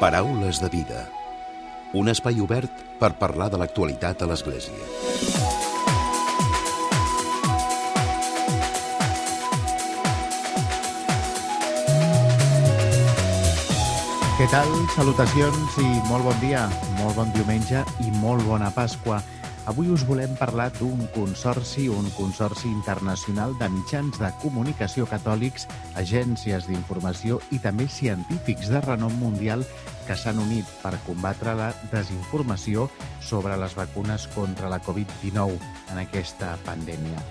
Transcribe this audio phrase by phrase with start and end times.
[0.00, 1.04] Paraules de vida.
[1.94, 4.74] Un espai obert per parlar de l'actualitat a l'Església.
[14.34, 14.74] Què tal?
[14.96, 16.66] Salutacions i molt bon dia,
[16.98, 19.22] molt bon diumenge i molt bona Pasqua.
[19.64, 25.64] Avui us volem parlar d'un consorci, un consorci internacional de mitjans de comunicació catòlics,
[25.96, 29.64] agències d'informació i també científics de renom mundial
[30.04, 32.90] que s'han unit per combatre la desinformació
[33.24, 37.24] sobre les vacunes contra la Covid-19 en aquesta pandèmia.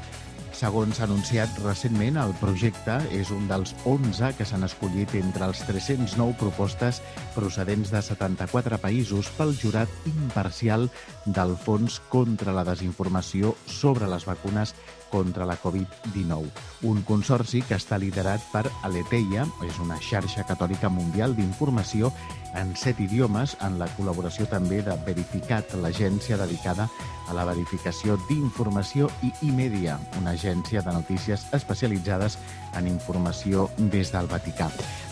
[0.64, 5.60] Segons s'ha anunciat recentment, el projecte és un dels 11 que s'han escollit entre els
[5.68, 7.02] 309 propostes
[7.36, 10.88] procedents de 74 països pel jurat imparcial
[11.26, 14.72] del Fons contra la Desinformació sobre les vacunes
[15.14, 16.50] contra la Covid-19.
[16.90, 22.10] Un consorci que està liderat per Aleteia, és una xarxa catòlica mundial d'informació
[22.54, 26.88] en set idiomes, en la col·laboració també de Verificat, l'agència dedicada
[27.30, 32.38] a la verificació d'informació i iMedia, una agència de notícies especialitzades
[32.78, 34.70] en informació des del Vaticà.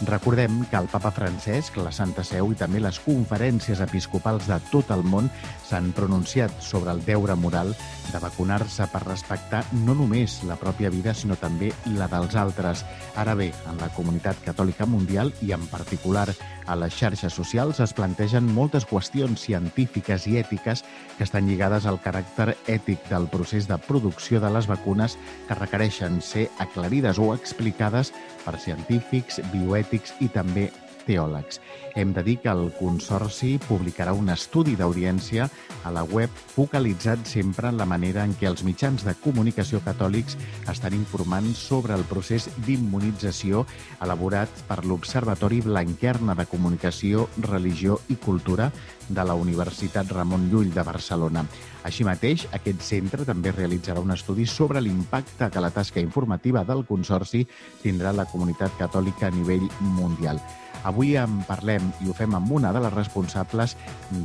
[0.09, 4.91] Recordem que el papa Francesc, la Santa Seu i també les conferències episcopals de tot
[4.93, 5.29] el món
[5.69, 7.73] s'han pronunciat sobre el deure moral
[8.11, 12.83] de vacunar-se per respectar no només la pròpia vida, sinó també la dels altres.
[13.19, 16.27] Ara bé, en la comunitat catòlica mundial i en particular
[16.65, 20.83] a les xarxes socials es plantegen moltes qüestions científiques i ètiques
[21.17, 26.21] que estan lligades al caràcter ètic del procés de producció de les vacunes que requereixen
[26.21, 28.13] ser aclarides o explicades
[28.45, 30.69] per científics, bioètics i també
[31.07, 31.59] teòlegs.
[31.95, 35.49] Hem de dir que el Consorci publicarà un estudi d'audiència
[35.83, 40.37] a la web focalitzat sempre en la manera en què els mitjans de comunicació catòlics
[40.71, 43.65] estan informant sobre el procés d'immunització
[44.01, 48.71] elaborat per l'Observatori Blanquerna de Comunicació, Religió i Cultura
[49.09, 51.43] de la Universitat Ramon Llull de Barcelona.
[51.83, 56.85] Així mateix, aquest centre també realitzarà un estudi sobre l'impacte que la tasca informativa del
[56.85, 57.45] Consorci
[57.81, 59.67] tindrà la comunitat catòlica a nivell
[59.97, 60.39] mundial.
[60.83, 63.75] Avui en parlem i ho fem amb una de les responsables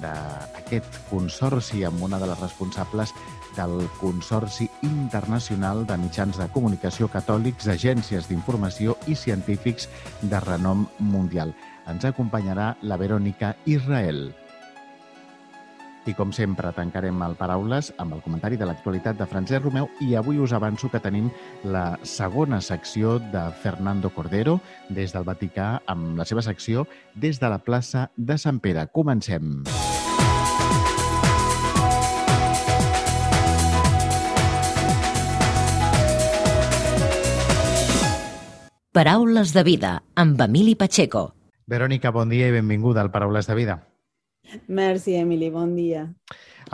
[0.03, 3.13] d'aquest consorci, amb una de les responsables
[3.57, 9.89] del Consorci Internacional de Mitjans de Comunicació Catòlics, Agències d'Informació i Científics
[10.23, 11.55] de renom mundial.
[11.89, 14.29] Ens acompanyarà la Verònica Israel.
[16.07, 20.15] I com sempre, tancarem el Paraules amb el comentari de l'actualitat de Francesc Romeu i
[20.15, 21.33] avui us avanço que tenim
[21.67, 27.51] la segona secció de Fernando Cordero des del Vaticà amb la seva secció des de
[27.51, 28.87] la plaça de Sant Pere.
[28.95, 29.65] Comencem.
[38.95, 41.33] Paraules de vida amb Emili Pacheco.
[41.67, 43.81] Verònica, bon dia i benvinguda al Paraules de vida.
[44.69, 46.07] Merci, Emily, bon dia.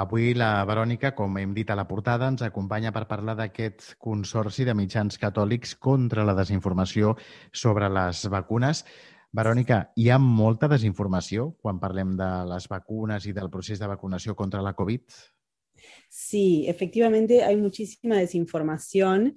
[0.01, 4.65] Avui la Verònica, com hem dit a la portada, ens acompanya per parlar d'aquest consorci
[4.65, 7.17] de mitjans catòlics contra la desinformació
[7.53, 8.87] sobre les vacunes.
[9.33, 14.35] Verònica, hi ha molta desinformació quan parlem de les vacunas y del proceso de vacunación
[14.35, 15.03] contra la COVID?
[16.09, 19.35] Sí, efectivamente hay muchísima desinformación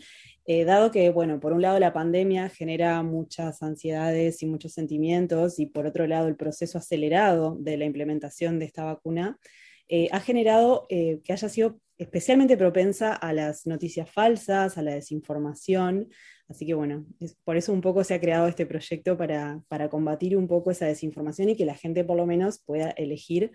[0.48, 5.60] Eh, dado que, bueno, por un lado la pandemia genera muchas ansiedades y muchos sentimientos,
[5.60, 9.40] y por otro lado el proceso acelerado de la implementación de esta vacuna,
[9.88, 14.94] eh, ha generado eh, que haya sido especialmente propensa a las noticias falsas, a la
[14.94, 16.10] desinformación.
[16.48, 17.06] Así que bueno,
[17.44, 20.86] por eso un poco se ha creado este proyecto para, para combatir un poco esa
[20.86, 23.52] desinformación y que la gente por lo menos pueda elegir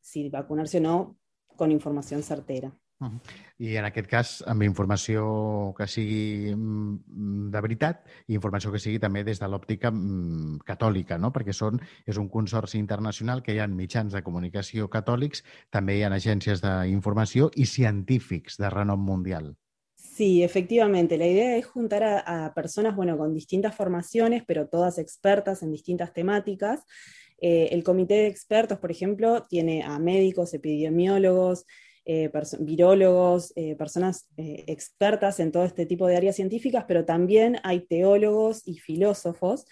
[0.00, 1.18] si vacunarse o no
[1.56, 2.78] con información certera.
[2.98, 5.22] I en aquest cas amb informació
[5.78, 11.18] que sigui mm, de veritat i informació que sigui també des de l'òptica mm, catòlica,
[11.18, 11.30] no?
[11.34, 16.02] perquè són, és un consorci internacional que hi ha mitjans de comunicació catòlics, també hi
[16.02, 19.54] ha agències d'informació i científics de renom mundial.
[19.94, 21.16] Sí, efectivamente.
[21.16, 25.70] La idea es juntar a, a, personas, bueno, con distintas formaciones, pero todas expertas en
[25.70, 26.82] distintas temáticas.
[27.40, 31.66] Eh, el comité de expertos, por ejemplo, tiene a médicos, epidemiólogos,
[32.10, 37.58] eh, virólogos, eh, personas eh, expertas en todo este tipo de áreas científicas, pero también
[37.64, 39.66] hay teólogos y filósofos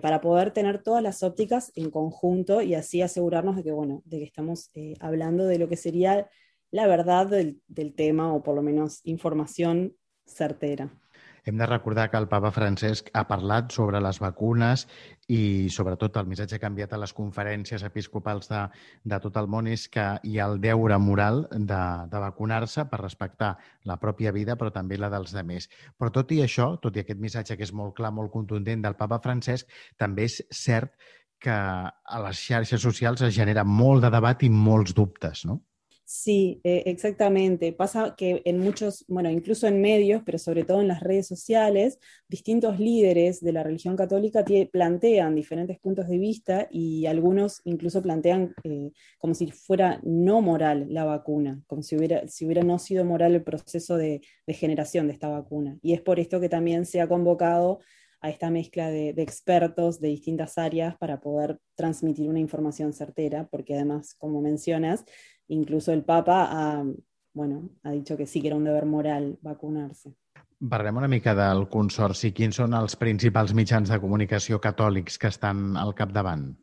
[0.00, 4.20] para poder tener todas las ópticas en conjunto y así asegurarnos de que, bueno, de
[4.20, 4.70] que estamos
[5.00, 6.30] hablando de lo que sería
[6.70, 9.94] la verdad del tema o por lo menos información
[10.24, 10.98] certera.
[11.46, 14.82] Hem de recordar que el papa Francesc ha parlat sobre les vacunes
[15.30, 18.64] i, sobretot, el missatge que ha enviat a les conferències episcopals de,
[19.12, 22.98] de tot el món és que hi ha el deure moral de, de vacunar-se per
[23.04, 23.52] respectar
[23.86, 25.70] la pròpia vida, però també la dels demés.
[25.94, 28.98] Però tot i això, tot i aquest missatge que és molt clar, molt contundent del
[28.98, 29.70] papa Francesc,
[30.02, 30.98] també és cert
[31.38, 35.60] que a les xarxes socials es genera molt de debat i molts dubtes, no?
[36.08, 37.72] Sí, eh, exactamente.
[37.72, 41.98] Pasa que en muchos, bueno, incluso en medios, pero sobre todo en las redes sociales,
[42.28, 48.54] distintos líderes de la religión católica plantean diferentes puntos de vista y algunos incluso plantean
[48.62, 53.04] eh, como si fuera no moral la vacuna, como si hubiera, si hubiera no sido
[53.04, 55.76] moral el proceso de, de generación de esta vacuna.
[55.82, 57.80] Y es por esto que también se ha convocado
[58.20, 63.46] a esta mezcla de, de, expertos de distintas áreas para poder transmitir una información certera,
[63.50, 65.04] porque además, como mencionas,
[65.48, 66.84] incluso el Papa ha,
[67.32, 70.14] bueno, ha dicho que sí que era un deber moral vacunarse.
[70.56, 72.32] Parlem una mica del consorci.
[72.32, 76.54] Quins són els principals mitjans de comunicació catòlics que estan al capdavant?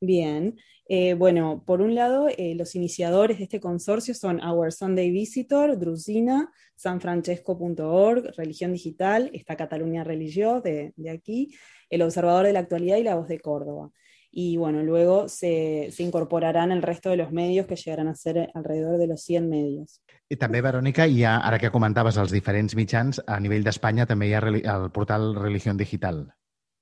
[0.00, 0.50] Bien,
[0.88, 5.78] eh, bueno, por un lado, eh, los iniciadores de este consorcio son Our Sunday Visitor,
[5.78, 11.54] Drusina, sanfrancesco.org, Religión Digital, está Cataluña Religió de, de, aquí,
[11.88, 13.90] El Observador de la Actualidad y La Voz de Córdoba.
[14.38, 18.50] Y bueno, luego se, se incorporarán el resto de los medios que llegarán a ser
[18.52, 20.02] alrededor de los 100 medios.
[20.28, 24.28] I també, Verònica, hi ha, ara que comentaves els diferents mitjans, a nivell d'Espanya també
[24.28, 24.42] hi ha
[24.74, 26.26] el portal Religión Digital.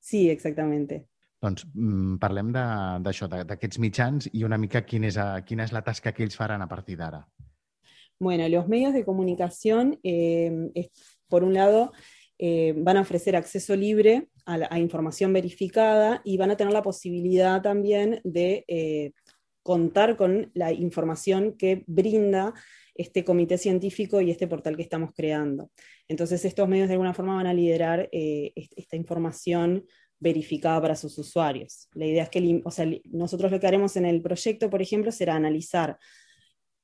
[0.02, 1.04] Sí, exactamente.
[1.44, 2.50] Doncs mm, parlem
[3.06, 6.34] d'això, d'aquests mitjans i una mica quin és, a, quina és la tasca que ells
[6.34, 7.22] faran a partir d'ara.
[8.18, 10.90] Bueno, los medios de comunicación, eh, es,
[11.28, 11.92] por un lado,
[12.38, 16.82] eh, van a ofrecer acceso libre a, la, información verificada y van a tener la
[16.82, 19.12] posibilidad también de eh,
[19.62, 22.52] contar con la información que brinda
[22.94, 25.70] este comité científico y este portal que estamos creando.
[26.08, 29.84] Entonces, estos medios de alguna forma van a liderar eh, esta información
[30.20, 31.88] verificada para sus usuarios.
[31.94, 32.70] La idea es que, o
[33.12, 35.98] nosotros lo que haremos en el proyecto, por ejemplo, será analizar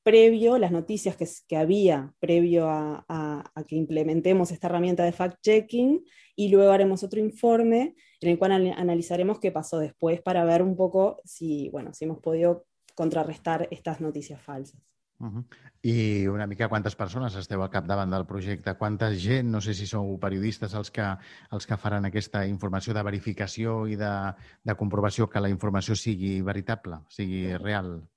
[0.03, 5.13] previo, las noticias que, que había previo a, a, a, que implementemos esta herramienta de
[5.13, 6.05] fact-checking
[6.37, 10.77] y luego haremos otro informe en el cual analizaremos qué pasó después para ver un
[10.77, 14.81] poco si, bueno, si hemos podido contrarrestar estas noticias falsas.
[15.21, 15.45] Uh -huh.
[15.83, 18.75] I una mica quantes persones esteu al capdavant del projecte?
[18.77, 21.05] Quanta gent, no sé si sou periodistes els que,
[21.51, 26.41] els que faran aquesta informació de verificació i de, de comprovació que la informació sigui
[26.41, 28.09] veritable, sigui real?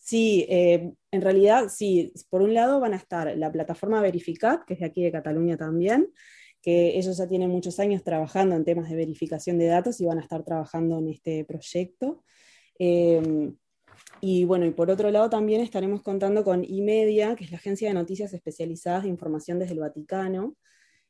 [0.00, 4.74] Sí, eh, en realidad, sí, por un lado van a estar la plataforma Verificat, que
[4.74, 6.10] es de aquí de Cataluña también,
[6.62, 10.18] que ellos ya tienen muchos años trabajando en temas de verificación de datos y van
[10.18, 12.24] a estar trabajando en este proyecto.
[12.78, 13.52] Eh,
[14.22, 17.88] y bueno, y por otro lado también estaremos contando con IMEDIA, que es la agencia
[17.88, 20.56] de noticias especializadas de información desde el Vaticano.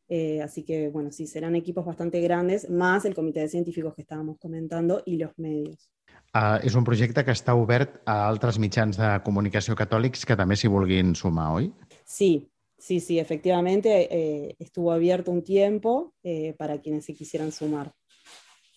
[0.09, 4.03] Eh, así que, bueno, sí, serán equipos bastante grandes, más el comité de científicos que
[4.03, 5.91] estábamos comentando y los medios.
[6.31, 10.55] Uh, és un projecte que està obert a altres mitjans de comunicació catòlics que també
[10.55, 11.73] s'hi vulguin sumar, oi?
[12.07, 12.47] Sí,
[12.79, 17.93] sí, sí, efectivamente eh, estuvo abierto un tiempo eh, para quienes se quisieran sumar.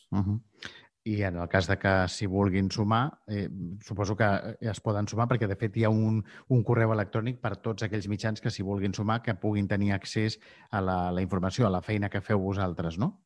[0.10, 0.42] Uh -huh.
[1.06, 3.50] I en el cas de que s'hi vulguin sumar, eh,
[3.82, 7.58] suposo que es poden sumar perquè, de fet, hi ha un, un correu electrònic per
[7.58, 10.40] tots aquells mitjans que s'hi vulguin sumar que puguin tenir accés
[10.72, 13.22] a la, la informació, a la feina que feu vosaltres, no?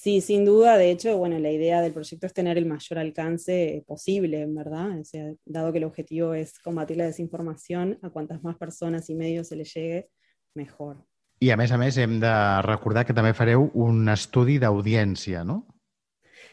[0.00, 0.78] Sí, sin duda.
[0.78, 5.00] De hecho, bueno, la idea del proyecto es tener el mayor alcance posible, ¿verdad?
[5.00, 9.16] O sea, dado que el objetivo es combatir la desinformación, a cuantas más personas y
[9.16, 10.08] medios se le llegue,
[10.54, 11.04] mejor.
[11.42, 12.30] I a més a més hem de
[12.66, 15.64] recordar que també fareu un estudi d'audiència, no?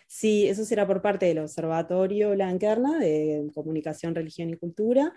[0.07, 5.13] Sí, eso será por parte del Observatorio Blanquerna de Comunicación, Religión y Cultura,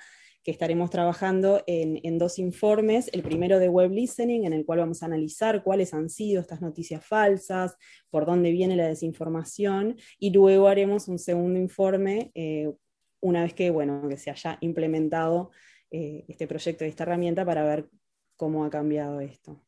[0.48, 3.10] que estaremos trabajando en, dos informes.
[3.12, 6.62] El primero de web listening, en el cual vamos a analizar cuáles han sido estas
[6.62, 7.76] noticias falsas,
[8.08, 12.72] por dónde viene la desinformación, y luego haremos un segundo informe eh,
[13.20, 15.50] una vez que, bueno, que se haya implementado
[15.90, 17.90] eh, este proyecto y esta herramienta para ver
[18.38, 19.62] cómo ha cambiado esto.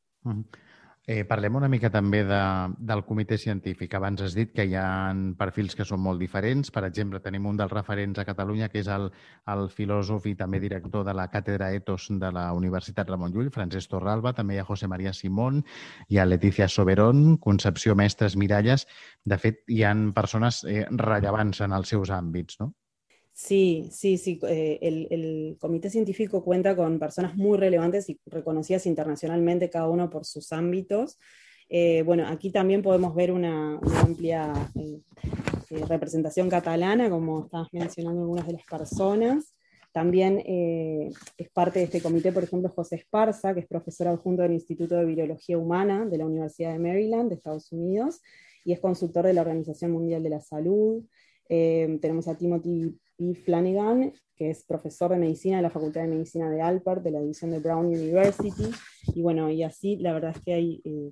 [1.11, 2.41] Eh, parlem una mica també de,
[2.87, 3.97] del comitè científic.
[3.99, 6.71] Abans has dit que hi ha perfils que són molt diferents.
[6.71, 9.09] Per exemple, tenim un dels referents a Catalunya, que és el,
[9.51, 13.91] el filòsof i també director de la Càtedra Etos de la Universitat Ramon Llull, Francesc
[13.91, 14.37] Torralba.
[14.39, 15.65] També hi ha José María Simón,
[16.07, 18.87] hi ha Letícia Soberón, Concepció Mestres Miralles.
[19.25, 22.71] De fet, hi han persones eh, rellevants en els seus àmbits, no?
[23.43, 24.39] Sí, sí, sí.
[24.47, 30.27] Eh, el, comité científico cuenta con personas muy relevantes y reconocidas internacionalmente, cada uno por
[30.27, 31.19] sus ámbitos.
[31.71, 35.01] Eh, bueno, aquí también podemos ver una, amplia eh,
[35.89, 39.55] representación catalana, como estabas mencionando algunas de las personas.
[39.91, 44.53] También es parte de este comité, por ejemplo, José Esparza, que es profesor adjunto del
[44.53, 48.21] Instituto de Virología Humana de la Universidad de Maryland, de Estados Unidos,
[48.65, 51.03] y es consultor de la Organización Mundial de la Salud.
[51.49, 53.35] Tenemos a Timothy P.
[53.35, 57.21] Flanagan, que es profesor de medicina de la Facultad de Medicina de Alpert, de la
[57.21, 58.71] división de Brown University.
[59.15, 61.11] Y bueno, y así la verdad es que hay eh,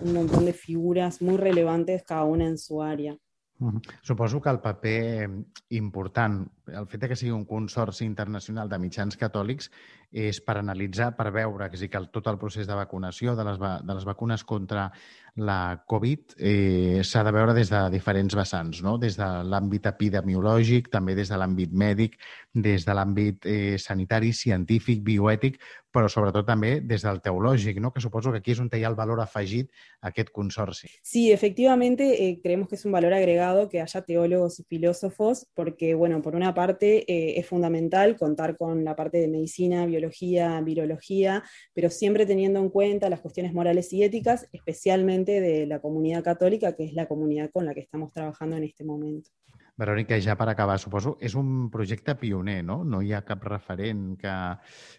[0.00, 3.82] un montón de figuras muy relevantes, cada una en su -huh.
[4.02, 5.30] Suposo que el paper
[5.70, 9.70] important, el fet que sigui un consorci internacional de mitjans catòlics,
[10.10, 13.58] és per analitzar, per veure que, que el, tot el procés de vacunació de les,
[13.58, 14.90] de les vacunes contra
[15.38, 18.96] la Covid eh, s'ha de veure des de diferents vessants, no?
[18.98, 22.18] des de l'àmbit epidemiològic, també des de l'àmbit mèdic,
[22.54, 25.60] des de l'àmbit eh, sanitari, científic, bioètic,
[25.94, 27.92] però sobretot també des del teològic, ¿no?
[27.92, 29.70] que suposo que aquí és on hi ha el valor afegit
[30.02, 30.90] a aquest consorci.
[31.02, 35.94] Sí, efectivamente eh, creemos que es un valor agregado que haya teólogos y filósofos, porque,
[35.94, 41.42] bueno, por una parte eh, es fundamental contar con la parte de medicina, biología, virología,
[41.72, 46.74] pero siempre teniendo en cuenta las cuestiones morales y éticas, especialmente de la comunidad católica,
[46.74, 49.30] que es la comunidad con la que estamos trabajando en este momento.
[49.78, 52.80] Verònica, ja per acabar, suposo, és un projecte pioner, no?
[52.82, 54.32] No hi ha cap referent que,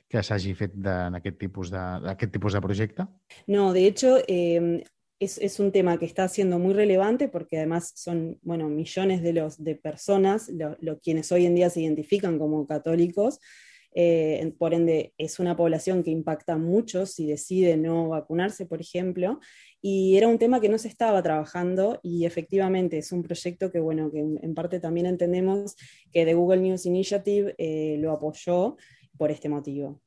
[0.07, 1.81] que s'hagi fet de, en aquest tipus de,
[2.13, 3.05] aquest tipus de projecte?
[3.48, 4.86] No, de hecho, eh,
[5.19, 9.33] es, es, un tema que está siendo muy relevante porque además son, bueno, millones de,
[9.33, 13.41] los, de personas, lo, lo, quienes hoy en día se identifican como católicos,
[13.93, 19.39] eh, por ende es una población que impacta mucho si decide no vacunarse, por ejemplo,
[19.81, 23.79] y era un tema que no se estaba trabajando y efectivamente es un proyecto que,
[23.79, 25.75] bueno, que en, parte también entendemos
[26.12, 28.77] que The Google News Initiative eh, lo apoyó
[29.17, 30.01] por este motivo.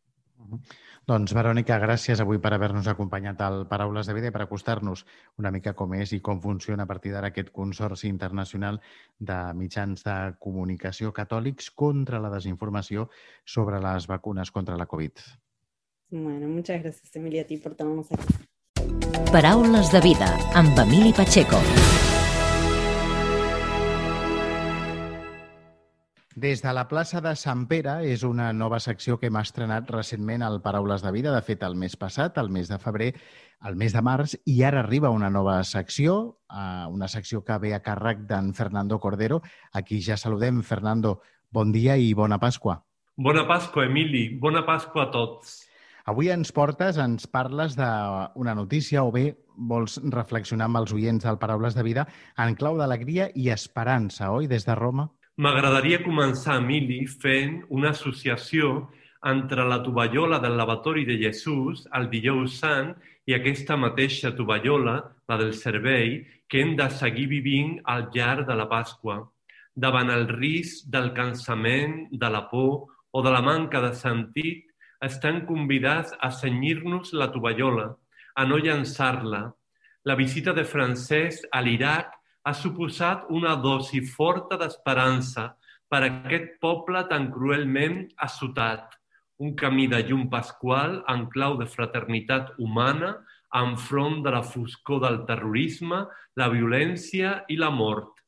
[1.08, 5.04] Doncs, Verònica, gràcies avui per haver-nos acompanyat al Paraules de Vida i per acostar-nos
[5.42, 8.78] una mica com és i com funciona a partir d'ara aquest Consorci Internacional
[9.18, 13.08] de Mitjans de Comunicació Catòlics contra la desinformació
[13.44, 15.26] sobre les vacunes contra la Covid.
[16.11, 18.34] Bueno, muchas gracias, Emilia, a ti por tenernos aquí.
[19.32, 21.58] Paraules de vida amb Emili Pacheco.
[26.34, 30.40] Des de la plaça de Sant Pere és una nova secció que hem estrenat recentment
[30.42, 33.10] al Paraules de Vida, de fet el mes passat, el mes de febrer,
[33.68, 37.74] el mes de març, i ara arriba una nova secció, eh, una secció que ve
[37.76, 39.42] a càrrec d'en Fernando Cordero.
[39.72, 40.62] Aquí ja saludem.
[40.62, 41.20] Fernando,
[41.50, 42.80] bon dia i bona Pasqua.
[43.16, 44.38] Bona Pasqua, Emili.
[44.40, 45.66] Bona Pasqua a tots.
[46.06, 51.38] Avui ens portes, ens parles d'una notícia o bé vols reflexionar amb els oients del
[51.38, 52.08] Paraules de Vida
[52.38, 55.10] en clau d'alegria i esperança, oi, des de Roma?
[55.40, 58.90] M'agradaria començar, Emili, fent una associació
[59.24, 62.90] entre la tovallola del lavatori de Jesús el dijous sant
[63.24, 64.98] i aquesta mateixa tovallola,
[65.28, 69.22] la del servei, que hem de seguir vivint al llarg de la Pasqua.
[69.72, 74.66] Davant el risc del cansament, de la por o de la manca de sentit,
[75.00, 77.94] estan convidats a senyir-nos la tovallola,
[78.36, 79.46] a no llançar-la.
[80.04, 85.52] La visita de Francesc a l'Iraq ha suposat una dosi forta d'esperança
[85.90, 88.96] per a aquest poble tan cruelment assotat,
[89.42, 93.14] un camí de llum pasqual en clau de fraternitat humana
[93.58, 96.06] enfront de la foscor del terrorisme,
[96.40, 98.22] la violència i la mort.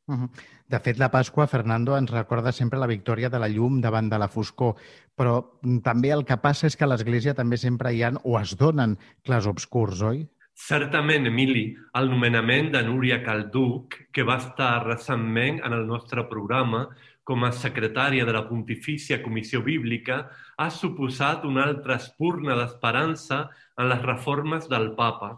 [0.68, 4.18] De fet, la Pasqua, Fernando, ens recorda sempre la victòria de la llum davant de
[4.20, 4.74] la foscor,
[5.16, 5.38] però
[5.84, 8.98] també el que passa és que a l'Església també sempre hi han o es donen
[9.24, 10.26] clars obscurs, oi?
[10.54, 11.64] Certament, Emili,
[11.98, 16.84] el nomenament de Núria Calduc, que va estar recentment en el nostre programa
[17.26, 20.20] com a secretària de la Pontifícia Comissió Bíblica,
[20.56, 25.32] ha suposat una altra espurna d'esperança en les reformes del papa.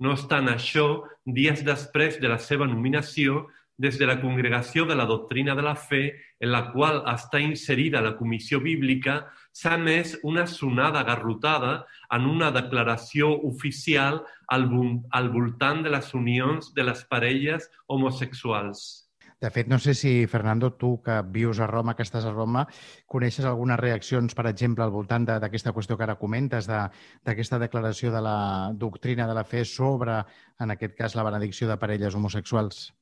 [0.00, 5.04] No obstant això, dies després de la seva nominació, des de la Congregació de la
[5.04, 6.04] Doctrina de la Fe,
[6.40, 11.74] en la qual està inserida la Comissió Bíblica, s'ha més una sonada garrotada
[12.16, 14.68] en una declaració oficial al,
[15.10, 19.02] al voltant de les unions de les parelles homosexuals.
[19.42, 22.62] De fet, no sé si, Fernando, tu que vius a Roma, que estàs a Roma,
[23.10, 28.14] coneixes algunes reaccions, per exemple, al voltant d'aquesta qüestió que ara comentes, d'aquesta de, declaració
[28.14, 28.36] de la
[28.78, 30.20] doctrina de la fe sobre,
[30.62, 32.92] en aquest cas, la benedicció de parelles homosexuals?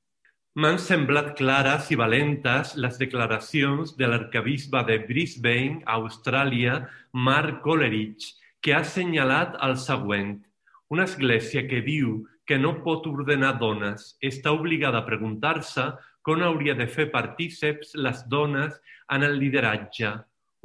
[0.58, 8.74] M'han semblat clares i valentes les declaracions de l'arcabisbe de Brisbane, Austràlia, Mark Coleridge, que
[8.74, 10.40] ha assenyalat el següent.
[10.90, 15.86] Una església que diu que no pot ordenar dones està obligada a preguntar-se
[16.26, 18.74] com hauria de fer partíceps les dones
[19.06, 20.16] en el lideratge.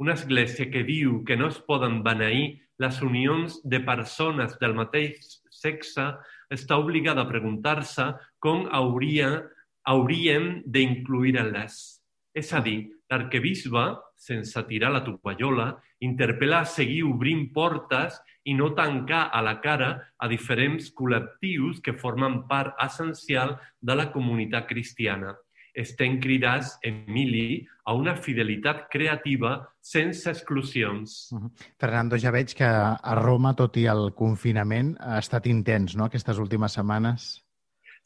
[0.02, 5.44] Una església que diu que no es poden beneir les unions de persones del mateix
[5.48, 6.10] sexe
[6.50, 9.46] està obligada a preguntar-se com hauria,
[9.86, 11.76] hauríem d'incluir-les.
[12.36, 12.78] És a dir,
[13.10, 15.70] l'arquebisbe, sense tirar la tovallola,
[16.04, 21.96] interpel·la a seguir obrint portes i no tancar a la cara a diferents col·lectius que
[21.96, 25.36] formen part essencial de la comunitat cristiana
[25.76, 31.28] estem cridats, Emili, a una fidelitat creativa sense exclusions.
[31.32, 31.50] Uh -huh.
[31.78, 36.38] Fernando, ja veig que a Roma, tot i el confinament, ha estat intens, no?, aquestes
[36.38, 37.45] últimes setmanes.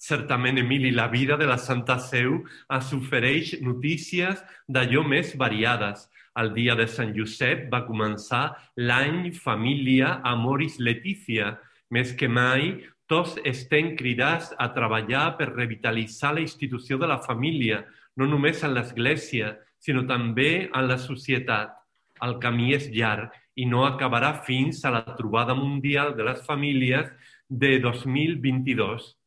[0.00, 2.38] Certament, Emili, la vida de la Santa Seu
[2.72, 6.06] ens ofereix notícies d'allò més variades.
[6.40, 8.46] El dia de Sant Josep va començar
[8.80, 11.50] l'any Família Amoris Letícia.
[11.92, 12.72] Més que mai,
[13.12, 17.84] tots estem cridats a treballar per revitalitzar la institució de la família,
[18.16, 21.76] no només en l'Església, sinó també en la societat.
[22.24, 27.12] El camí és llarg i no acabarà fins a la trobada mundial de les famílies
[27.50, 29.19] de 2022 la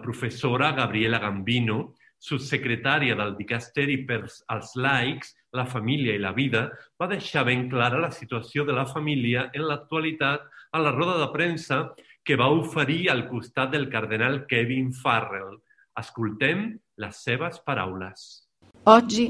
[0.00, 7.08] professora Gabriela Gambino, subsecretària del Dicasteri per als laics, la família i la vida, va
[7.10, 11.82] deixar ben clara la situació de la família en l'actualitat a la roda de premsa
[12.24, 15.60] que va oferir al costat del cardenal Kevin Farrell.
[16.00, 18.48] Ascoltem les seves paraules.
[18.84, 19.28] Oggi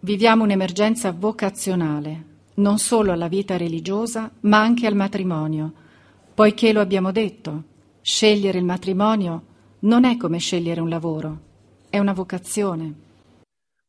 [0.00, 2.24] viviamo un'emergenza vocazionale,
[2.56, 5.72] non solo alla vita religiosa, ma anche al matrimonio,
[6.34, 7.64] poiché lo abbiamo detto,
[8.02, 9.47] scegliere il matrimonio
[9.80, 11.38] non è come scegliere un lavoro,
[11.90, 13.06] è una vocazione.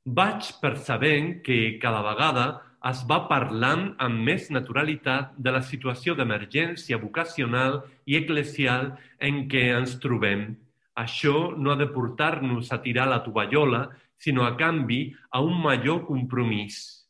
[0.04, 6.98] Vaig percebent que cada vegada es va parlant amb més naturalitat de la situació d'emergència
[7.02, 10.56] vocacional i eclesial en què ens trobem.
[10.96, 16.06] Això no ha de portar-nos a tirar la tovallola, sinó a canvi a un major
[16.06, 17.08] compromís.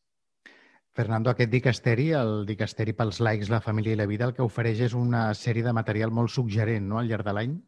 [0.94, 4.82] Fernando, aquest dicasteri, el dicasteri pels laics, la família i la vida, el que ofereix
[4.90, 7.00] és una sèrie de material molt suggerent no?
[7.00, 7.60] al llarg de l'any?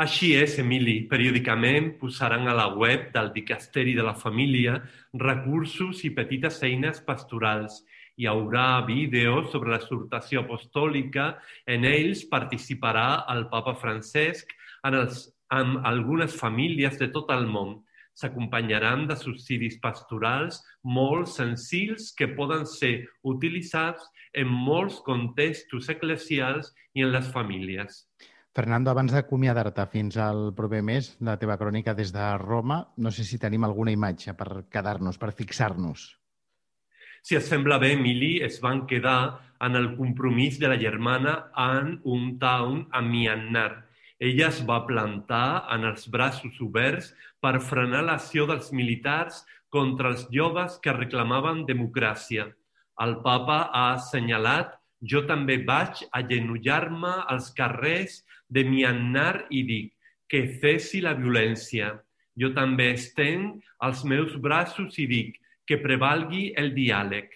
[0.00, 0.94] Així és, Emili.
[1.10, 4.78] Periòdicament posaran a la web del Dicasteri de la Família
[5.22, 7.82] recursos i petites eines pastorals.
[8.16, 11.26] Hi haurà vídeos sobre l'exhortació apostòlica.
[11.68, 14.56] En ells participarà el papa Francesc
[14.88, 17.76] en els, amb algunes famílies de tot el món.
[18.16, 20.62] S'acompanyaran de subsidis pastorals
[20.96, 22.94] molt senzills que poden ser
[23.36, 28.06] utilitzats en molts contextos eclesials i en les famílies.
[28.50, 33.22] Fernando, abans d'acomiadar-te fins al proper mes, la teva crònica des de Roma, no sé
[33.22, 36.08] si tenim alguna imatge per quedar-nos, per fixar-nos.
[37.22, 42.00] Si et sembla bé, Emili, es van quedar en el compromís de la germana Anne
[42.02, 43.84] Umtown a Myanmar.
[44.18, 50.26] Ella es va plantar en els braços oberts per frenar l'acció dels militars contra els
[50.34, 52.48] joves que reclamaven democràcia.
[53.00, 58.20] El papa ha assenyalat jo també vaig agenollar-me als carrers
[58.50, 59.92] de Myanmar i dic
[60.30, 61.94] que cessi la violència.
[62.38, 67.30] Jo també estenc els meus braços i dic que prevalgui el diàleg.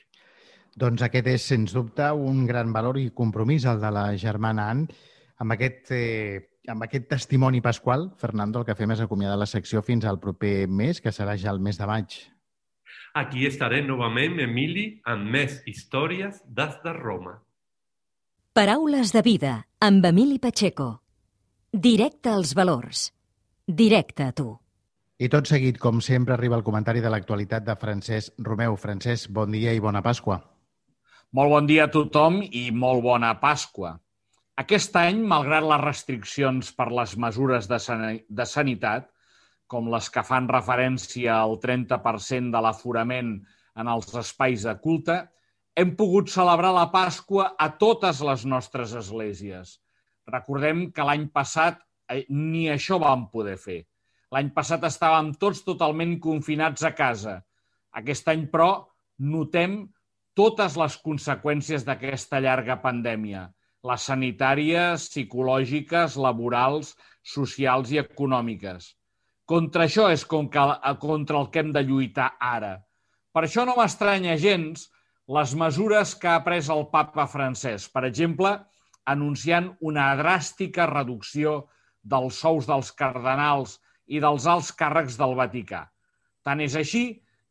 [0.75, 4.89] Doncs aquest és, sens dubte, un gran valor i compromís, el de la germana Anne.
[5.39, 9.83] Amb aquest, eh, amb aquest testimoni pasqual, Fernando, el que fem és acomiadar la secció
[9.83, 12.19] fins al proper mes, que serà ja el mes de maig.
[13.15, 17.39] Aquí estaré novament, Emili, amb més històries des de Roma.
[18.55, 21.04] Paraules de vida amb Emili Pacheco.
[21.75, 23.09] Directe als valors.
[23.67, 24.53] Directe a tu.
[25.19, 28.77] I tot seguit, com sempre, arriba el comentari de l'actualitat de Francesc Romeu.
[28.79, 30.37] Francesc, bon dia i bona Pasqua.
[31.35, 33.91] Molt bon dia a tothom i molt bona Pasqua.
[34.63, 39.11] Aquest any, malgrat les restriccions per les mesures de, san de sanitat,
[39.67, 43.41] com les que fan referència al 30% de l'aforament
[43.75, 45.25] en els espais de culte,
[45.75, 49.81] hem pogut celebrar la Pasqua a totes les nostres esglésies.
[50.31, 53.83] Recordem que l'any passat eh, ni això vam poder fer.
[54.35, 57.39] L'any passat estàvem tots totalment confinats a casa.
[57.95, 58.87] Aquest any, però,
[59.19, 59.85] notem
[60.35, 63.47] totes les conseqüències d'aquesta llarga pandèmia,
[63.87, 68.91] les sanitàries, psicològiques, laborals, socials i econòmiques.
[69.47, 70.81] Contra això és contra
[71.39, 72.79] el que hem de lluitar ara.
[73.35, 74.89] Per això no m'estranya gens
[75.37, 78.57] les mesures que ha pres el papa francès, per exemple,
[79.11, 81.57] anunciant una dràstica reducció
[82.03, 85.85] dels sous dels cardenals i dels alts càrrecs del Vaticà.
[86.45, 87.05] Tant és així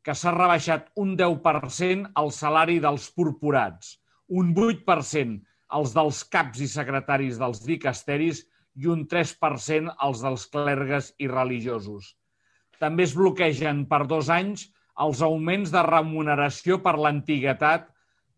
[0.05, 3.97] que s'ha rebaixat un 10% el salari dels purpurats,
[4.29, 5.39] un 8%
[5.77, 8.43] els dels caps i secretaris dels dicasteris
[8.77, 12.13] i un 3% els dels clergues i religiosos.
[12.81, 14.67] També es bloquegen per dos anys
[15.03, 17.87] els augments de remuneració per l'antiguitat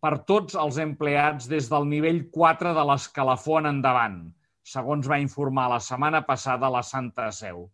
[0.02, 4.20] per tots els empleats des del nivell 4 de l'escalafó en endavant,
[4.66, 7.66] segons va informar la setmana passada la Santa Seu.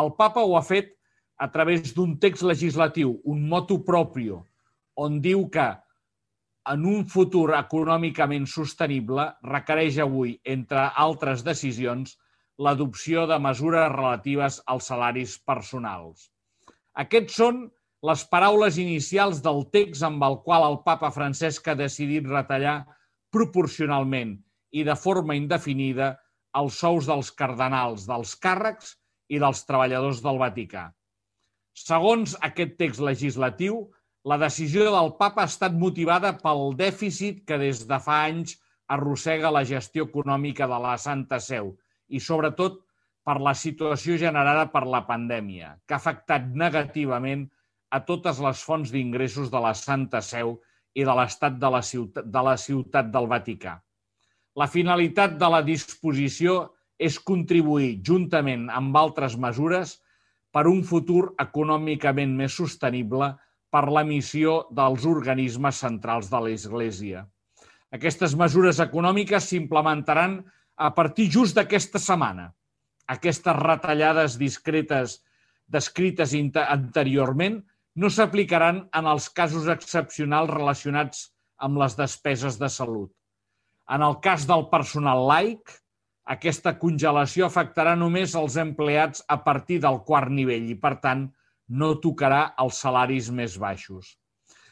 [0.00, 0.94] El papa ho ha fet
[1.42, 4.42] a través d'un text legislatiu, un motu proprio,
[4.96, 5.68] on diu que
[6.72, 12.16] en un futur econòmicament sostenible requereix avui, entre altres decisions,
[12.62, 16.28] l'adopció de mesures relatives als salaris personals.
[17.04, 17.64] Aquests són
[18.02, 22.80] les paraules inicials del text amb el qual el papa Francesc ha decidit retallar
[23.34, 24.34] proporcionalment
[24.74, 26.16] i de forma indefinida
[26.58, 28.96] els sous dels cardenals, dels càrrecs
[29.30, 30.88] i dels treballadors del Vaticà.
[31.78, 33.86] Segons aquest text legislatiu,
[34.28, 38.58] la decisió del papa ha estat motivada pel dèficit que des de fa anys
[38.92, 41.72] arrossega la gestió econòmica de la Santa Seu
[42.10, 42.82] i, sobretot,
[43.24, 47.46] per la situació generada per la pandèmia, que ha afectat negativament
[47.92, 50.56] a totes les fonts d'ingressos de la Santa Seu
[50.96, 53.76] i de l'estat de, la ciutat, de la ciutat del Vaticà.
[54.56, 59.98] La finalitat de la disposició és contribuir, juntament amb altres mesures,
[60.52, 63.32] per un futur econòmicament més sostenible
[63.72, 67.24] per la missió dels organismes centrals de l'Església.
[67.92, 70.38] Aquestes mesures econòmiques s'implementaran
[70.76, 72.50] a partir just d'aquesta setmana.
[73.08, 75.20] Aquestes retallades discretes
[75.72, 77.62] descrites anteriorment
[77.94, 81.26] no s'aplicaran en els casos excepcionals relacionats
[81.62, 83.12] amb les despeses de salut.
[83.92, 85.74] En el cas del personal laic,
[86.32, 91.26] aquesta congelació afectarà només els empleats a partir del quart nivell i, per tant,
[91.68, 94.16] no tocarà els salaris més baixos.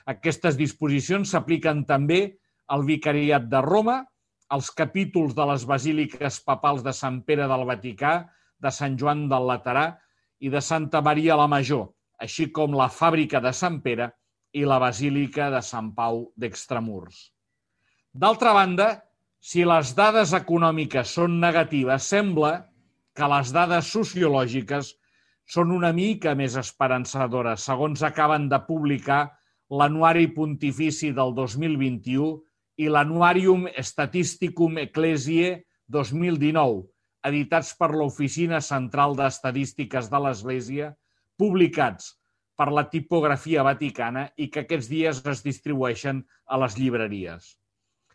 [0.06, 2.20] Aquestes disposicions s'apliquen també
[2.70, 4.00] al Vicariat de Roma,
[4.50, 8.14] als capítols de les basíliques papals de Sant Pere del Vaticà,
[8.60, 9.86] de Sant Joan del Laterà
[10.40, 11.86] i de Santa Maria la Major,
[12.20, 14.10] així com la fàbrica de Sant Pere
[14.52, 17.30] i la basílica de Sant Pau d'Extramurs.
[18.12, 18.88] D'altra banda,
[19.40, 22.52] si les dades econòmiques són negatives, sembla
[23.16, 24.94] que les dades sociològiques
[25.50, 29.22] són una mica més esperançadores, segons acaben de publicar
[29.70, 32.30] l'Anuari Pontifici del 2021
[32.82, 36.84] i l'Anuarium Statisticum Ecclesiae 2019,
[37.30, 40.92] editats per l'Oficina Central d'Estadístiques de l'Església,
[41.40, 42.14] publicats
[42.60, 47.54] per la tipografia vaticana i que aquests dies es distribueixen a les llibreries.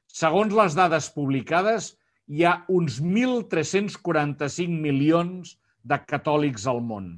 [0.06, 1.96] Segons les dades publicades,
[2.30, 7.10] hi ha uns 1.345 milions de catòlics al món.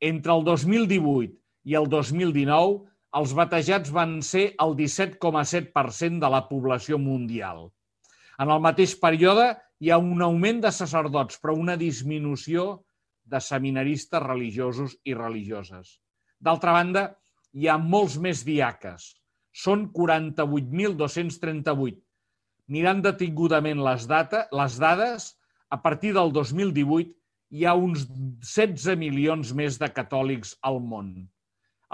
[0.00, 1.36] Entre el 2018
[1.68, 2.88] i el 2019,
[3.18, 7.68] els batejats van ser el 17,7% de la població mundial.
[8.38, 12.68] En el mateix període hi ha un augment de sacerdots, però una disminució
[13.30, 16.00] de seminaristes religiosos i religioses.
[16.40, 17.16] D'altra banda,
[17.52, 19.14] hi ha molts més diaques.
[19.52, 22.02] Són 48.238.
[22.68, 25.36] Mirant detingudament les, data, les dades,
[25.68, 27.18] a partir del 2018
[27.56, 31.12] hi ha uns 16 milions més de catòlics al món.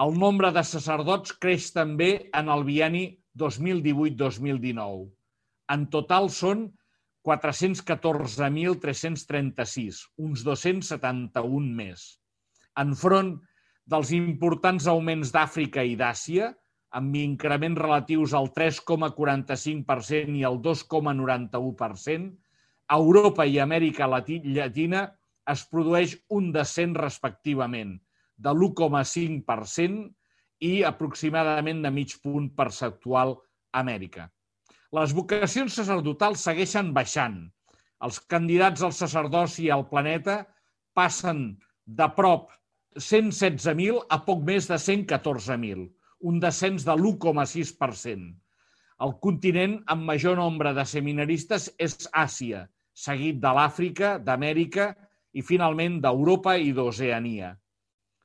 [0.02, 3.04] El nombre de sacerdots creix també en el bieni
[3.38, 5.04] 2018-2019.
[5.74, 6.66] En total són
[7.24, 12.20] 414.336, uns 271 més.
[12.80, 13.40] Enfront
[13.88, 16.54] dels importants augments d'Àfrica i d'Àsia,
[16.94, 22.30] amb increments relatius al 3,45% i al 2,91%,
[22.86, 25.08] a Europa i Amèrica Llatina
[25.50, 28.00] es produeix un descens respectivament,
[28.36, 30.12] de l'1,5%
[30.68, 33.36] i aproximadament de mig punt percentual
[33.72, 34.30] a Amèrica.
[34.94, 37.38] Les vocacions sacerdotals segueixen baixant.
[38.06, 40.36] Els candidats al sacerdoci al planeta
[40.98, 41.40] passen
[42.00, 42.52] de prop
[42.98, 45.88] 116.000 a poc més de 114.000,
[46.30, 48.28] un descens de l'1,6%.
[49.04, 52.62] El continent amb major nombre de seminaristes és Àsia,
[52.94, 54.92] seguit de l'Àfrica, d'Amèrica
[55.34, 57.56] i finalment d'Europa i d'Oceania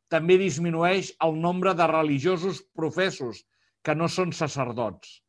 [0.10, 3.43] també disminueix el nombre de religiosos professos
[3.86, 5.19] que no són sacerdots.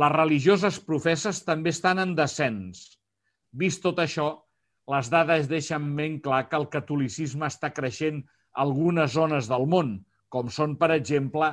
[0.00, 2.78] Les religioses professes també estan en descens.
[3.52, 4.28] Vist tot això,
[4.88, 9.98] les dades deixen ben clar que el catolicisme està creixent a algunes zones del món,
[10.32, 11.50] com són, per exemple,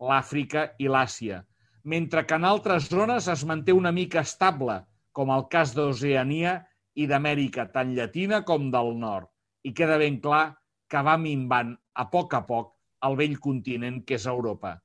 [0.00, 1.42] l'Àfrica i l'Àsia,
[1.84, 4.78] mentre que en altres zones es manté una mica estable,
[5.12, 6.54] com el cas d'Oceania
[6.96, 9.28] i d'Amèrica, tant llatina com del nord.
[9.68, 10.54] I queda ben clar
[10.88, 12.72] que va minvant a poc a poc
[13.06, 14.78] el vell continent que és Europa.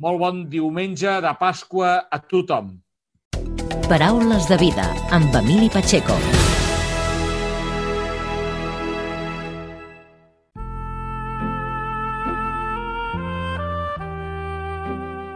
[0.00, 2.70] Molt bon diumenge de Pasqua a tothom.
[3.84, 6.16] Paraules de vida amb Emili Pacheco.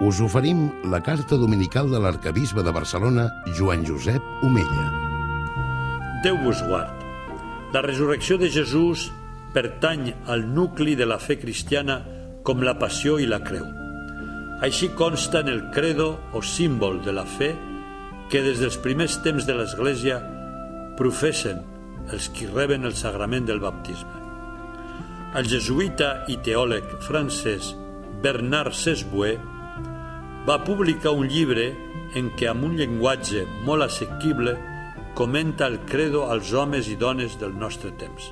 [0.00, 3.28] Us oferim la carta dominical de l'arcabisbe de Barcelona,
[3.60, 4.88] Joan Josep Omella.
[6.24, 7.04] Déu vos guard.
[7.76, 9.10] La resurrecció de Jesús
[9.52, 12.00] pertany al nucli de la fe cristiana
[12.42, 13.83] com la passió i la creu.
[14.62, 17.54] Així consta en el credo o símbol de la fe
[18.30, 20.20] que des dels primers temps de l'Església
[20.98, 21.64] professen
[22.12, 24.20] els qui reben el sagrament del baptisme.
[25.34, 27.72] El jesuïta i teòleg francès
[28.22, 29.34] Bernard Sesboué
[30.46, 31.72] va publicar un llibre
[32.14, 34.54] en què amb un llenguatge molt assequible
[35.18, 38.30] comenta el credo als homes i dones del nostre temps.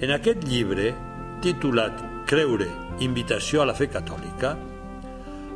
[0.00, 0.94] En aquest llibre,
[1.42, 2.68] titulat Creure,
[3.00, 4.54] invitació a la fe catòlica,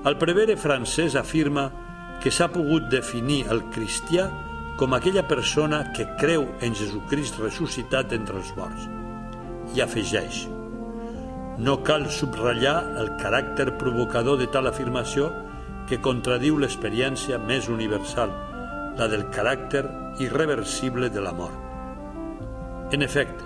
[0.05, 1.71] el prevere francès afirma
[2.23, 4.27] que s'ha pogut definir el cristià
[4.81, 8.89] com aquella persona que creu en Jesucrist ressuscitat entre els morts.
[9.75, 10.45] I afegeix,
[11.59, 15.31] no cal subratllar el caràcter provocador de tal afirmació
[15.89, 18.33] que contradiu l'experiència més universal,
[18.99, 19.85] la del caràcter
[20.23, 21.61] irreversible de la mort.
[22.95, 23.45] En efecte,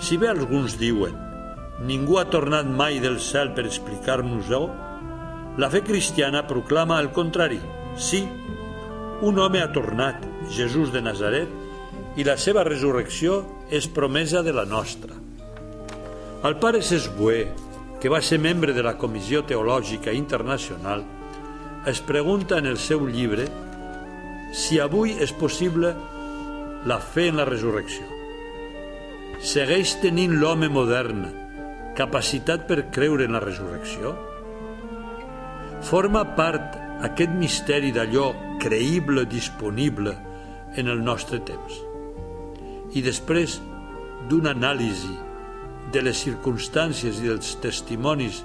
[0.00, 1.16] si bé alguns diuen
[1.82, 4.62] ningú ha tornat mai del cel per explicar-nos-ho,
[5.58, 7.60] la fe cristiana proclama el contrari.
[7.96, 8.24] Sí,
[9.22, 11.50] un home ha tornat, Jesús de Nazaret,
[12.16, 15.14] i la seva resurrecció és promesa de la nostra.
[16.44, 17.48] El pare Sesbué,
[18.00, 21.04] que va ser membre de la Comissió Teològica Internacional,
[21.86, 23.46] es pregunta en el seu llibre
[24.54, 25.94] si avui és possible
[26.86, 28.04] la fe en la resurrecció.
[29.40, 31.24] Segueix tenint l'home modern
[31.96, 34.14] capacitat per creure en la resurrecció?
[35.84, 38.30] Forma part aquest misteri d'allò
[38.62, 40.14] creïble disponible
[40.76, 41.76] en el nostre temps.
[42.94, 43.58] I després
[44.30, 45.12] d'una anàlisi
[45.92, 48.42] de les circumstàncies i dels testimonis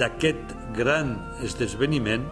[0.00, 2.24] d'aquest gran esdeveniment,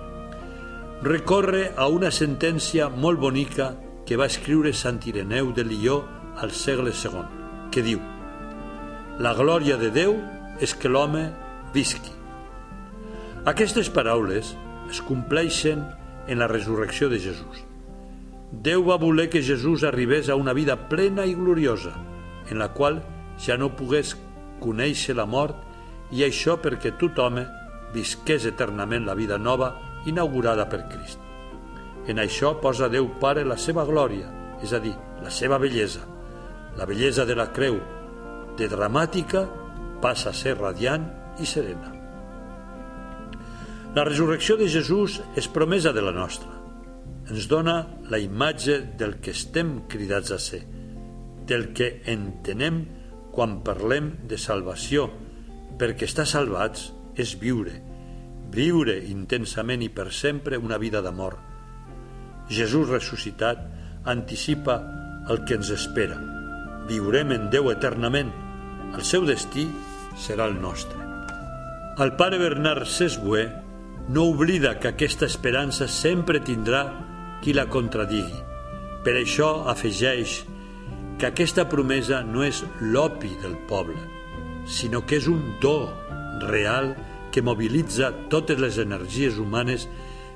[1.04, 3.72] recorre a una sentència molt bonica
[4.06, 6.02] que va escriure Sant Ireneu de Lió
[6.40, 7.24] al segle II,
[7.72, 8.00] que diu
[9.18, 10.16] «La glòria de Déu
[10.60, 11.28] és que l'home
[11.74, 12.12] visqui».
[13.44, 14.54] Aquestes paraules
[14.90, 15.84] es compleixen
[16.28, 17.64] en la resurrecció de Jesús.
[18.52, 21.92] Déu va voler que Jesús arribés a una vida plena i gloriosa,
[22.50, 23.02] en la qual
[23.40, 24.14] ja no pogués
[24.62, 25.58] conèixer la mort
[26.14, 27.40] i això perquè tothom
[27.94, 29.74] visqués eternament la vida nova
[30.06, 31.20] inaugurada per Crist.
[32.06, 34.28] En això posa Déu Pare la seva glòria,
[34.62, 36.04] és a dir, la seva bellesa.
[36.76, 37.78] La bellesa de la creu,
[38.58, 39.46] de dramàtica,
[40.04, 41.08] passa a ser radiant
[41.40, 41.94] i serena.
[43.94, 46.50] La resurrecció de Jesús és promesa de la nostra.
[47.30, 47.76] Ens dona
[48.10, 50.64] la imatge del que estem cridats a ser,
[51.46, 52.82] del que entenem
[53.32, 55.06] quan parlem de salvació,
[55.78, 57.78] perquè estar salvats és viure,
[58.50, 61.38] viure intensament i per sempre una vida d'amor.
[62.50, 63.62] Jesús ressuscitat
[64.10, 64.80] anticipa
[65.30, 66.18] el que ens espera.
[66.90, 68.34] Viurem en Déu eternament.
[68.92, 69.64] El seu destí
[70.16, 70.98] serà el nostre.
[72.02, 73.44] El pare Bernard Sesbué
[74.08, 76.84] no oblida que aquesta esperança sempre tindrà
[77.42, 78.40] qui la contradigui.
[79.04, 80.42] Per això afegeix
[81.20, 84.00] que aquesta promesa no és l'opi del poble,
[84.66, 85.76] sinó que és un do
[86.48, 86.94] real
[87.32, 89.86] que mobilitza totes les energies humanes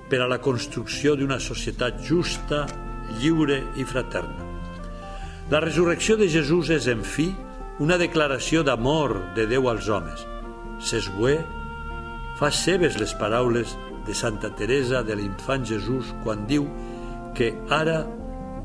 [0.08, 2.66] per a la construcció d'una societat justa,
[3.18, 4.46] lliure i fraterna.
[5.50, 7.30] La resurrecció de Jesús és, en fi,
[7.78, 10.24] una declaració d'amor de Déu als homes.
[10.82, 11.36] Sesbué
[12.38, 16.66] fa seves les paraules de Santa Teresa de l'infant Jesús quan diu
[17.38, 18.00] que ara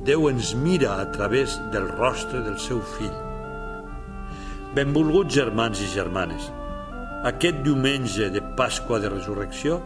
[0.03, 3.13] Déu ens mira a través del rostre del seu fill.
[4.73, 6.49] Benvolguts germans i germanes,
[7.23, 9.77] aquest diumenge de Pasqua de Resurrecció,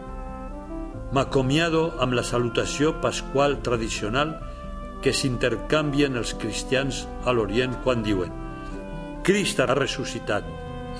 [1.12, 4.38] m'acomiado amb la salutació pasqual tradicional
[5.04, 8.47] que s'intercanvien els cristians a l'Orient quan diuen
[9.28, 10.46] Crist ha ressuscitat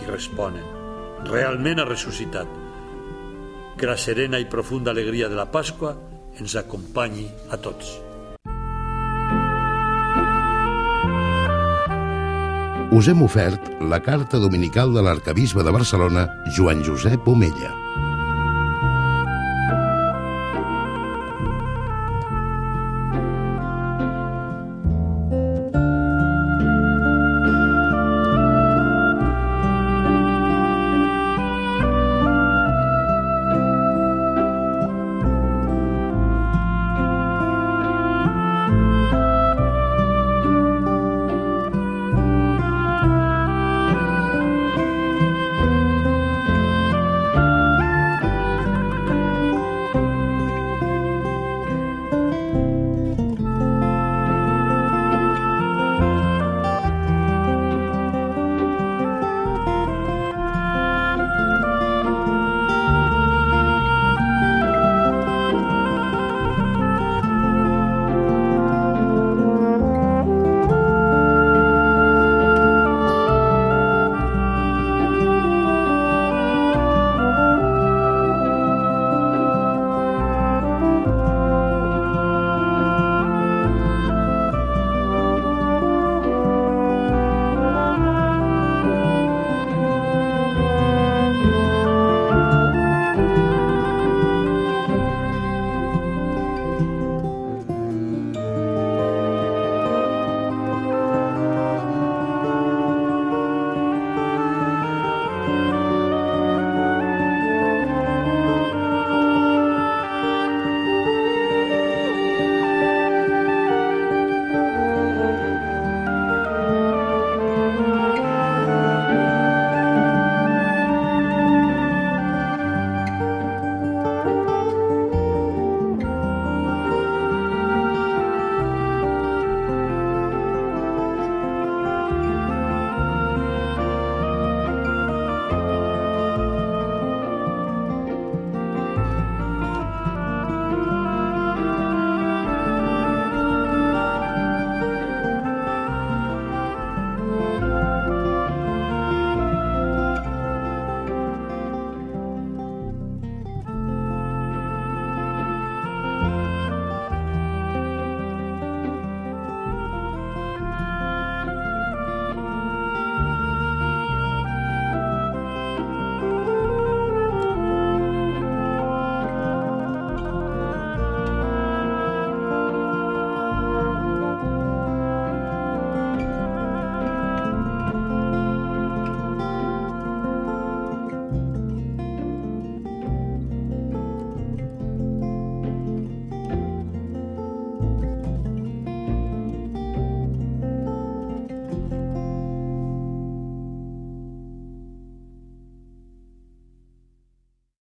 [0.03, 0.67] i responen
[1.31, 2.51] realment ha ressuscitat
[3.81, 5.95] que la serena i profunda alegria de la Pasqua
[6.37, 7.97] ens acompanyi a tots.
[12.99, 17.88] us hem ofert la carta dominical de l'arcabisbe de Barcelona, Joan Josep Omella.